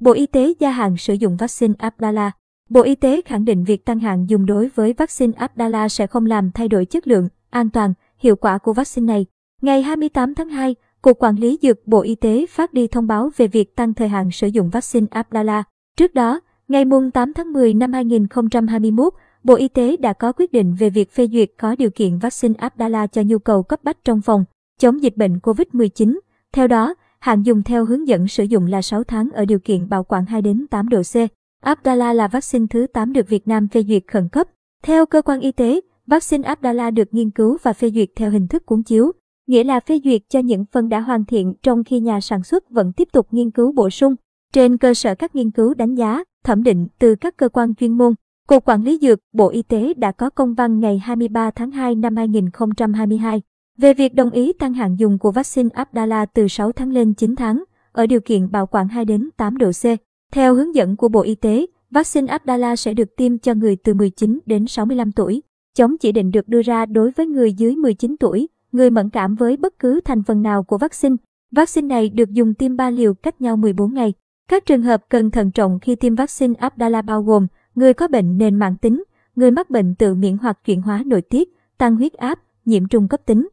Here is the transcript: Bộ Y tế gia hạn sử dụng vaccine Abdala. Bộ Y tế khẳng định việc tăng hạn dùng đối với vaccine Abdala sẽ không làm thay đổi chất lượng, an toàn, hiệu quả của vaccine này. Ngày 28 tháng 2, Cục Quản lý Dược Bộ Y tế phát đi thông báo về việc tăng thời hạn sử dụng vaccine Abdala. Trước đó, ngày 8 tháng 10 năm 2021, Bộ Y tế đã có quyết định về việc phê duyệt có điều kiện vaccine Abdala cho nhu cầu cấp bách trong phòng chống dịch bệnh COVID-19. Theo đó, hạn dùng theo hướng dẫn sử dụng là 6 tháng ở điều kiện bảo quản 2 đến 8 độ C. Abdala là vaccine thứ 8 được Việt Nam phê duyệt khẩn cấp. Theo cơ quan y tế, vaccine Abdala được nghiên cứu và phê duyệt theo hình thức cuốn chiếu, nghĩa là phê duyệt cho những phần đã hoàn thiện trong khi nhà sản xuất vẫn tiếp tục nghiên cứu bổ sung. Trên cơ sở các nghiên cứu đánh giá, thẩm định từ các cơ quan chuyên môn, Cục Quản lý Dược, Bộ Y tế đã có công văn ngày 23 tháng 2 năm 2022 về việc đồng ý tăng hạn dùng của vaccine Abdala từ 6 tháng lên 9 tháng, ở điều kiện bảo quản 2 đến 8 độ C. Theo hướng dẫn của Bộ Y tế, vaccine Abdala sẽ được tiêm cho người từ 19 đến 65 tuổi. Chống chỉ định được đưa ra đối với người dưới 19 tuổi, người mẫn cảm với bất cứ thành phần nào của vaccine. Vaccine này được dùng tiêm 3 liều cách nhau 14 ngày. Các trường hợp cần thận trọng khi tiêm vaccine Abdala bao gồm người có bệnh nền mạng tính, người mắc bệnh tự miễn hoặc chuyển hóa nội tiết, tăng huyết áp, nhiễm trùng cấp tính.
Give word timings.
Bộ 0.00 0.12
Y 0.12 0.26
tế 0.26 0.52
gia 0.58 0.70
hạn 0.70 0.96
sử 0.96 1.14
dụng 1.14 1.36
vaccine 1.36 1.74
Abdala. 1.78 2.30
Bộ 2.68 2.82
Y 2.82 2.94
tế 2.94 3.20
khẳng 3.24 3.44
định 3.44 3.64
việc 3.64 3.84
tăng 3.84 3.98
hạn 3.98 4.26
dùng 4.28 4.46
đối 4.46 4.68
với 4.68 4.92
vaccine 4.92 5.32
Abdala 5.36 5.88
sẽ 5.88 6.06
không 6.06 6.26
làm 6.26 6.50
thay 6.54 6.68
đổi 6.68 6.84
chất 6.84 7.08
lượng, 7.08 7.28
an 7.50 7.70
toàn, 7.70 7.94
hiệu 8.18 8.36
quả 8.36 8.58
của 8.58 8.72
vaccine 8.72 9.06
này. 9.06 9.26
Ngày 9.62 9.82
28 9.82 10.34
tháng 10.34 10.48
2, 10.48 10.74
Cục 11.02 11.18
Quản 11.18 11.36
lý 11.36 11.58
Dược 11.62 11.86
Bộ 11.86 12.00
Y 12.00 12.14
tế 12.14 12.46
phát 12.46 12.72
đi 12.72 12.86
thông 12.86 13.06
báo 13.06 13.30
về 13.36 13.46
việc 13.46 13.76
tăng 13.76 13.94
thời 13.94 14.08
hạn 14.08 14.30
sử 14.30 14.46
dụng 14.46 14.70
vaccine 14.70 15.06
Abdala. 15.10 15.62
Trước 15.96 16.14
đó, 16.14 16.40
ngày 16.68 16.84
8 17.14 17.32
tháng 17.32 17.52
10 17.52 17.74
năm 17.74 17.92
2021, 17.92 19.14
Bộ 19.44 19.54
Y 19.54 19.68
tế 19.68 19.96
đã 19.96 20.12
có 20.12 20.32
quyết 20.32 20.52
định 20.52 20.74
về 20.78 20.90
việc 20.90 21.12
phê 21.12 21.28
duyệt 21.32 21.50
có 21.58 21.76
điều 21.78 21.90
kiện 21.90 22.18
vaccine 22.18 22.54
Abdala 22.58 23.06
cho 23.06 23.22
nhu 23.22 23.38
cầu 23.38 23.62
cấp 23.62 23.80
bách 23.84 24.04
trong 24.04 24.20
phòng 24.20 24.44
chống 24.78 25.02
dịch 25.02 25.16
bệnh 25.16 25.38
COVID-19. 25.38 26.18
Theo 26.52 26.66
đó, 26.66 26.94
hạn 27.20 27.42
dùng 27.42 27.62
theo 27.62 27.84
hướng 27.84 28.08
dẫn 28.08 28.28
sử 28.28 28.44
dụng 28.44 28.66
là 28.66 28.82
6 28.82 29.04
tháng 29.04 29.30
ở 29.30 29.44
điều 29.44 29.58
kiện 29.58 29.88
bảo 29.88 30.04
quản 30.04 30.26
2 30.26 30.42
đến 30.42 30.66
8 30.70 30.88
độ 30.88 31.02
C. 31.02 31.14
Abdala 31.64 32.12
là 32.12 32.28
vaccine 32.28 32.66
thứ 32.70 32.86
8 32.92 33.12
được 33.12 33.28
Việt 33.28 33.48
Nam 33.48 33.68
phê 33.68 33.82
duyệt 33.88 34.02
khẩn 34.06 34.28
cấp. 34.28 34.46
Theo 34.82 35.06
cơ 35.06 35.22
quan 35.22 35.40
y 35.40 35.52
tế, 35.52 35.80
vaccine 36.06 36.48
Abdala 36.48 36.90
được 36.90 37.14
nghiên 37.14 37.30
cứu 37.30 37.56
và 37.62 37.72
phê 37.72 37.90
duyệt 37.90 38.08
theo 38.16 38.30
hình 38.30 38.48
thức 38.48 38.66
cuốn 38.66 38.82
chiếu, 38.82 39.12
nghĩa 39.46 39.64
là 39.64 39.80
phê 39.80 40.00
duyệt 40.04 40.22
cho 40.28 40.38
những 40.38 40.64
phần 40.72 40.88
đã 40.88 41.00
hoàn 41.00 41.24
thiện 41.24 41.54
trong 41.62 41.84
khi 41.84 42.00
nhà 42.00 42.20
sản 42.20 42.42
xuất 42.42 42.70
vẫn 42.70 42.92
tiếp 42.92 43.08
tục 43.12 43.26
nghiên 43.30 43.50
cứu 43.50 43.72
bổ 43.72 43.90
sung. 43.90 44.14
Trên 44.52 44.76
cơ 44.76 44.94
sở 44.94 45.14
các 45.14 45.34
nghiên 45.34 45.50
cứu 45.50 45.74
đánh 45.74 45.94
giá, 45.94 46.24
thẩm 46.44 46.62
định 46.62 46.86
từ 46.98 47.14
các 47.14 47.36
cơ 47.36 47.48
quan 47.48 47.74
chuyên 47.74 47.98
môn, 47.98 48.14
Cục 48.48 48.64
Quản 48.64 48.82
lý 48.82 48.98
Dược, 49.02 49.18
Bộ 49.32 49.48
Y 49.48 49.62
tế 49.62 49.94
đã 49.94 50.12
có 50.12 50.30
công 50.30 50.54
văn 50.54 50.80
ngày 50.80 50.98
23 50.98 51.50
tháng 51.50 51.70
2 51.70 51.94
năm 51.94 52.16
2022 52.16 53.42
về 53.80 53.94
việc 53.94 54.14
đồng 54.14 54.30
ý 54.30 54.52
tăng 54.52 54.74
hạn 54.74 54.96
dùng 54.98 55.18
của 55.18 55.30
vaccine 55.30 55.68
Abdala 55.72 56.26
từ 56.26 56.48
6 56.48 56.72
tháng 56.72 56.92
lên 56.92 57.14
9 57.14 57.36
tháng, 57.36 57.64
ở 57.92 58.06
điều 58.06 58.20
kiện 58.20 58.50
bảo 58.50 58.66
quản 58.66 58.88
2 58.88 59.04
đến 59.04 59.28
8 59.36 59.58
độ 59.58 59.70
C. 59.70 59.84
Theo 60.32 60.54
hướng 60.54 60.74
dẫn 60.74 60.96
của 60.96 61.08
Bộ 61.08 61.20
Y 61.20 61.34
tế, 61.34 61.66
vaccine 61.90 62.26
Abdala 62.26 62.76
sẽ 62.76 62.94
được 62.94 63.16
tiêm 63.16 63.38
cho 63.38 63.54
người 63.54 63.76
từ 63.76 63.94
19 63.94 64.38
đến 64.46 64.66
65 64.66 65.12
tuổi. 65.12 65.42
Chống 65.74 65.98
chỉ 65.98 66.12
định 66.12 66.30
được 66.30 66.48
đưa 66.48 66.62
ra 66.62 66.86
đối 66.86 67.10
với 67.10 67.26
người 67.26 67.52
dưới 67.52 67.76
19 67.76 68.16
tuổi, 68.20 68.48
người 68.72 68.90
mẫn 68.90 69.10
cảm 69.10 69.34
với 69.34 69.56
bất 69.56 69.78
cứ 69.78 70.00
thành 70.04 70.22
phần 70.22 70.42
nào 70.42 70.62
của 70.62 70.78
vaccine. 70.78 71.16
Vaccine 71.52 71.86
này 71.86 72.08
được 72.08 72.30
dùng 72.30 72.54
tiêm 72.54 72.76
3 72.76 72.90
liều 72.90 73.14
cách 73.14 73.40
nhau 73.40 73.56
14 73.56 73.94
ngày. 73.94 74.12
Các 74.48 74.66
trường 74.66 74.82
hợp 74.82 75.02
cần 75.08 75.30
thận 75.30 75.50
trọng 75.50 75.78
khi 75.80 75.96
tiêm 75.96 76.14
vaccine 76.14 76.54
Abdala 76.58 77.02
bao 77.02 77.22
gồm 77.22 77.46
người 77.74 77.94
có 77.94 78.08
bệnh 78.08 78.38
nền 78.38 78.54
mạng 78.54 78.76
tính, 78.80 79.02
người 79.36 79.50
mắc 79.50 79.70
bệnh 79.70 79.94
tự 79.94 80.14
miễn 80.14 80.36
hoặc 80.42 80.58
chuyển 80.64 80.82
hóa 80.82 81.02
nội 81.06 81.22
tiết, 81.22 81.48
tăng 81.78 81.96
huyết 81.96 82.12
áp, 82.12 82.40
nhiễm 82.64 82.88
trùng 82.88 83.08
cấp 83.08 83.20
tính. 83.26 83.48